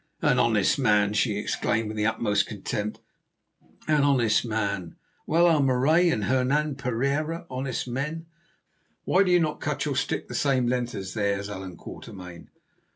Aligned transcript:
"An 0.23 0.39
honest 0.39 0.79
man!" 0.79 1.13
she 1.13 1.37
exclaimed 1.37 1.87
with 1.89 1.95
the 1.95 2.07
utmost 2.07 2.47
contempt; 2.47 2.99
"an 3.87 4.01
honest 4.01 4.43
man! 4.43 4.95
Well, 5.27 5.45
are 5.45 5.61
Marais 5.61 6.09
and 6.09 6.23
Hernan 6.23 6.73
Pereira 6.73 7.45
honest 7.51 7.87
men? 7.87 8.25
Why 9.03 9.21
do 9.21 9.29
you 9.29 9.39
not 9.39 9.61
cut 9.61 9.85
your 9.85 9.95
stick 9.95 10.27
the 10.27 10.33
same 10.33 10.65
length 10.65 10.95
as 10.95 11.13
theirs, 11.13 11.49
Allan 11.51 11.77
Quatermain? 11.77 12.49